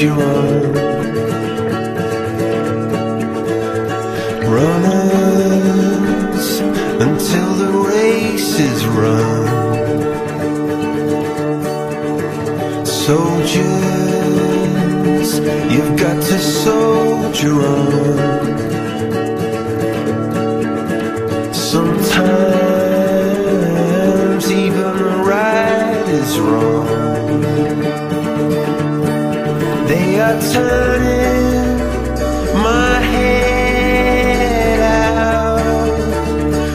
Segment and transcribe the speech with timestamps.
[0.00, 0.60] you are.
[4.46, 6.48] Runners
[7.00, 9.46] until the race is run.
[12.86, 13.58] Soldiers,
[15.72, 18.28] you've got to soldier on.
[21.52, 22.38] Sometimes
[24.52, 24.94] even
[25.24, 27.07] right is wrong.
[30.36, 31.78] Turning
[32.62, 35.58] my head out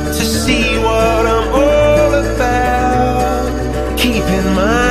[0.07, 3.45] to see what I'm all about.
[3.99, 4.82] Keeping my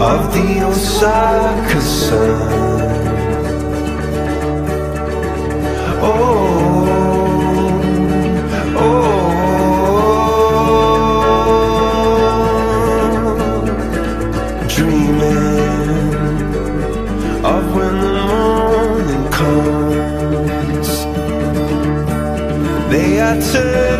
[0.00, 2.67] of the Osaka sun.
[23.20, 23.97] Are turning